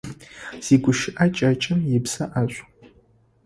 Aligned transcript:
Зигущыӏэ 0.65 1.25
кӏэкӏым 1.35 1.79
ыбзэ 1.97 2.25
ӏэшӏу. 2.31 2.67